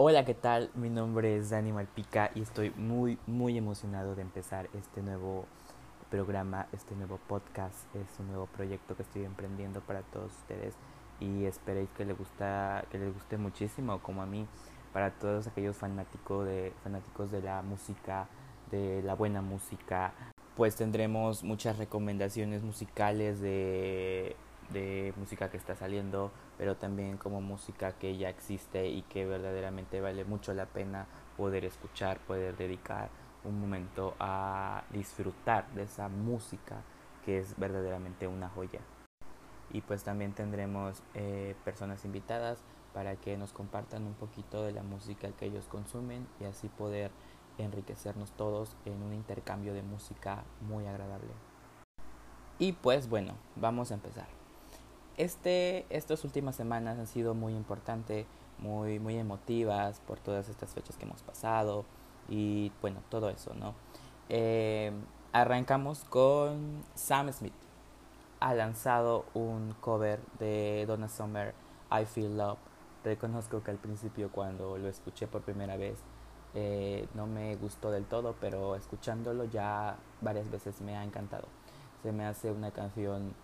Hola, 0.00 0.24
¿qué 0.24 0.34
tal? 0.34 0.70
Mi 0.76 0.90
nombre 0.90 1.36
es 1.36 1.50
Dani 1.50 1.72
Malpica 1.72 2.30
y 2.36 2.42
estoy 2.42 2.70
muy, 2.76 3.18
muy 3.26 3.58
emocionado 3.58 4.14
de 4.14 4.22
empezar 4.22 4.68
este 4.72 5.02
nuevo 5.02 5.44
programa, 6.08 6.68
este 6.72 6.94
nuevo 6.94 7.18
podcast. 7.26 7.92
Es 7.96 8.20
un 8.20 8.28
nuevo 8.28 8.46
proyecto 8.46 8.94
que 8.94 9.02
estoy 9.02 9.24
emprendiendo 9.24 9.80
para 9.80 10.02
todos 10.02 10.30
ustedes 10.30 10.74
y 11.18 11.46
esperéis 11.46 11.88
que 11.96 12.04
les, 12.04 12.16
gusta, 12.16 12.84
que 12.92 12.98
les 13.00 13.12
guste 13.12 13.38
muchísimo, 13.38 14.00
como 14.00 14.22
a 14.22 14.26
mí, 14.26 14.46
para 14.92 15.10
todos 15.10 15.48
aquellos 15.48 15.76
fanáticos 15.76 16.46
de, 16.46 16.72
fanáticos 16.84 17.32
de 17.32 17.42
la 17.42 17.62
música, 17.62 18.28
de 18.70 19.02
la 19.02 19.14
buena 19.14 19.42
música. 19.42 20.12
Pues 20.54 20.76
tendremos 20.76 21.42
muchas 21.42 21.76
recomendaciones 21.76 22.62
musicales 22.62 23.40
de 23.40 24.36
de 24.72 25.12
música 25.16 25.50
que 25.50 25.56
está 25.56 25.74
saliendo, 25.74 26.30
pero 26.56 26.76
también 26.76 27.16
como 27.16 27.40
música 27.40 27.92
que 27.92 28.16
ya 28.16 28.28
existe 28.28 28.88
y 28.88 29.02
que 29.02 29.26
verdaderamente 29.26 30.00
vale 30.00 30.24
mucho 30.24 30.52
la 30.54 30.66
pena 30.66 31.06
poder 31.36 31.64
escuchar, 31.64 32.18
poder 32.18 32.56
dedicar 32.56 33.08
un 33.44 33.60
momento 33.60 34.14
a 34.18 34.84
disfrutar 34.90 35.68
de 35.74 35.84
esa 35.84 36.08
música 36.08 36.82
que 37.24 37.38
es 37.38 37.58
verdaderamente 37.58 38.26
una 38.26 38.48
joya. 38.48 38.80
Y 39.70 39.82
pues 39.82 40.02
también 40.02 40.32
tendremos 40.32 41.02
eh, 41.14 41.54
personas 41.64 42.04
invitadas 42.04 42.62
para 42.94 43.16
que 43.16 43.36
nos 43.36 43.52
compartan 43.52 44.04
un 44.04 44.14
poquito 44.14 44.64
de 44.64 44.72
la 44.72 44.82
música 44.82 45.30
que 45.32 45.46
ellos 45.46 45.66
consumen 45.68 46.26
y 46.40 46.44
así 46.44 46.68
poder 46.68 47.10
enriquecernos 47.58 48.30
todos 48.32 48.76
en 48.84 49.02
un 49.02 49.12
intercambio 49.12 49.74
de 49.74 49.82
música 49.82 50.44
muy 50.60 50.86
agradable. 50.86 51.30
Y 52.58 52.72
pues 52.72 53.08
bueno, 53.08 53.34
vamos 53.56 53.90
a 53.90 53.94
empezar. 53.94 54.26
Este, 55.18 55.84
estas 55.90 56.22
últimas 56.22 56.54
semanas 56.54 56.96
han 56.96 57.08
sido 57.08 57.34
muy 57.34 57.52
importantes, 57.52 58.24
muy, 58.58 59.00
muy 59.00 59.16
emotivas 59.16 59.98
por 60.06 60.20
todas 60.20 60.48
estas 60.48 60.72
fechas 60.72 60.96
que 60.96 61.06
hemos 61.06 61.22
pasado 61.22 61.84
y 62.28 62.70
bueno, 62.80 63.00
todo 63.08 63.28
eso, 63.28 63.52
¿no? 63.54 63.74
Eh, 64.28 64.92
arrancamos 65.32 66.04
con 66.04 66.84
Sam 66.94 67.32
Smith. 67.32 67.52
Ha 68.38 68.54
lanzado 68.54 69.24
un 69.34 69.74
cover 69.80 70.20
de 70.38 70.84
Donna 70.86 71.08
Summer, 71.08 71.52
I 71.90 72.04
Feel 72.04 72.38
Love. 72.38 72.58
Reconozco 73.02 73.64
que 73.64 73.72
al 73.72 73.78
principio 73.78 74.30
cuando 74.30 74.78
lo 74.78 74.88
escuché 74.88 75.26
por 75.26 75.42
primera 75.42 75.76
vez 75.76 75.98
eh, 76.54 77.08
no 77.14 77.26
me 77.26 77.56
gustó 77.56 77.90
del 77.90 78.04
todo, 78.04 78.36
pero 78.40 78.76
escuchándolo 78.76 79.46
ya 79.46 79.96
varias 80.20 80.48
veces 80.48 80.80
me 80.80 80.96
ha 80.96 81.02
encantado. 81.02 81.48
Se 82.04 82.12
me 82.12 82.24
hace 82.24 82.52
una 82.52 82.70
canción 82.70 83.34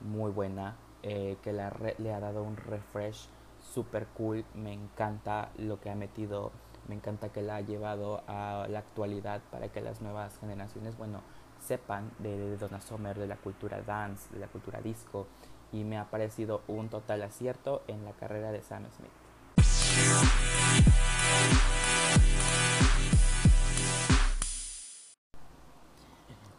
muy 0.00 0.32
buena, 0.32 0.74
eh, 1.02 1.36
que 1.42 1.52
le 1.52 2.12
ha 2.12 2.20
dado 2.20 2.42
un 2.42 2.56
refresh 2.56 3.28
super 3.60 4.06
cool. 4.16 4.44
Me 4.54 4.72
encanta 4.72 5.50
lo 5.56 5.80
que 5.80 5.90
ha 5.90 5.94
metido, 5.94 6.52
me 6.88 6.94
encanta 6.94 7.30
que 7.30 7.42
la 7.42 7.56
ha 7.56 7.60
llevado 7.60 8.22
a 8.26 8.66
la 8.68 8.78
actualidad 8.80 9.40
para 9.50 9.68
que 9.68 9.80
las 9.80 10.00
nuevas 10.00 10.38
generaciones, 10.38 10.96
bueno, 10.96 11.20
sepan 11.60 12.10
de, 12.18 12.36
de 12.38 12.56
Donna 12.56 12.80
Summer, 12.80 13.18
de 13.18 13.26
la 13.26 13.36
cultura 13.36 13.82
dance, 13.82 14.32
de 14.32 14.40
la 14.40 14.46
cultura 14.48 14.80
disco. 14.80 15.26
Y 15.72 15.84
me 15.84 15.98
ha 15.98 16.10
parecido 16.10 16.62
un 16.66 16.88
total 16.88 17.22
acierto 17.22 17.82
en 17.86 18.04
la 18.04 18.12
carrera 18.12 18.50
de 18.50 18.62
Sam 18.62 18.86
Smith. 18.90 19.10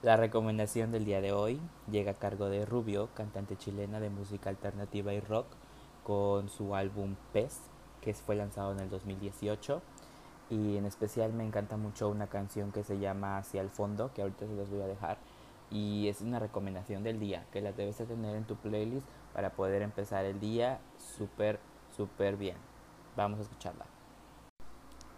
La 0.04 0.18
recomendación 0.18 0.92
del 0.92 1.06
día 1.06 1.22
de 1.22 1.32
hoy 1.32 1.62
llega 1.92 2.14
a 2.14 2.16
cargo 2.16 2.50
de 2.50 2.66
Rubio, 2.66 3.10
cantante 3.14 3.56
chilena 3.56 4.00
de 4.00 4.10
música 4.10 4.50
alternativa 4.50 5.14
y 5.14 5.20
rock, 5.20 5.46
con 6.04 6.50
su 6.50 6.74
álbum 6.74 7.16
Pez, 7.34 7.60
que 8.02 8.16
fue 8.16 8.36
lanzado 8.36 8.72
en 8.72 8.80
el 8.80 8.90
2018. 8.90 9.80
Y 10.50 10.78
en 10.78 10.88
especial 10.88 11.34
me 11.34 11.46
encanta 11.46 11.78
mucho 11.78 12.10
una 12.10 12.26
canción 12.26 12.72
que 12.72 12.84
se 12.84 12.98
llama 12.98 13.38
Hacia 13.38 13.62
el 13.62 13.70
fondo, 13.70 14.12
que 14.12 14.24
ahorita 14.24 14.48
se 14.48 14.56
los 14.56 14.72
voy 14.72 14.82
a 14.82 14.88
dejar. 14.88 15.20
Y 15.70 16.08
es 16.08 16.22
una 16.22 16.40
recomendación 16.40 17.04
del 17.04 17.20
día, 17.20 17.46
que 17.52 17.62
la 17.62 17.72
debes 17.72 18.00
de 18.00 18.08
tener 18.08 18.36
en 18.36 18.46
tu 18.46 18.56
playlist 18.56 19.06
para 19.36 19.52
poder 19.52 19.84
empezar 19.84 20.26
el 20.26 20.40
día 20.40 20.80
súper, 20.98 21.60
súper 21.96 22.38
bien. 22.38 22.58
Vamos 23.16 23.38
a 23.38 23.44
escucharla. 23.44 23.91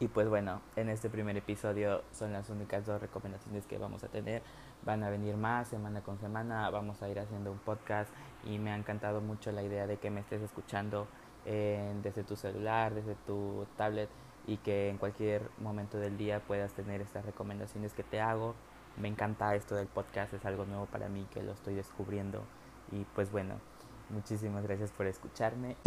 Y 0.03 0.09
pues 0.09 0.27
bueno, 0.27 0.61
en 0.75 0.89
este 0.89 1.09
primer 1.09 1.37
episodio 1.37 2.03
son 2.11 2.33
las 2.33 2.49
únicas 2.49 2.85
dos 2.85 2.99
recomendaciones 2.99 3.65
que 3.65 3.77
vamos 3.77 4.03
a 4.03 4.09
tener. 4.09 4.41
Van 4.83 5.01
a 5.01 5.09
venir 5.09 5.37
más 5.37 5.69
semana 5.69 6.01
con 6.01 6.19
semana, 6.19 6.69
vamos 6.71 7.01
a 7.01 7.07
ir 7.07 7.19
haciendo 7.19 7.53
un 7.53 7.57
podcast 7.59 8.11
y 8.43 8.59
me 8.59 8.71
ha 8.71 8.75
encantado 8.75 9.21
mucho 9.21 9.53
la 9.53 9.63
idea 9.63 9.87
de 9.87 9.95
que 9.95 10.09
me 10.09 10.19
estés 10.19 10.41
escuchando 10.41 11.07
desde 11.45 12.25
tu 12.25 12.35
celular, 12.35 12.93
desde 12.93 13.15
tu 13.25 13.65
tablet 13.77 14.09
y 14.45 14.57
que 14.57 14.89
en 14.89 14.97
cualquier 14.97 15.49
momento 15.57 15.97
del 15.97 16.17
día 16.17 16.41
puedas 16.41 16.73
tener 16.73 16.99
estas 16.99 17.23
recomendaciones 17.23 17.93
que 17.93 18.03
te 18.03 18.19
hago. 18.19 18.55
Me 18.97 19.07
encanta 19.07 19.55
esto 19.55 19.73
del 19.73 19.87
podcast, 19.87 20.33
es 20.33 20.43
algo 20.43 20.65
nuevo 20.65 20.85
para 20.87 21.07
mí 21.07 21.25
que 21.33 21.41
lo 21.41 21.53
estoy 21.53 21.75
descubriendo 21.75 22.43
y 22.91 23.05
pues 23.15 23.31
bueno, 23.31 23.55
muchísimas 24.09 24.63
gracias 24.63 24.91
por 24.91 25.07
escucharme. 25.07 25.77